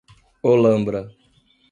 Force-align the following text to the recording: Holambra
Holambra 0.43 1.05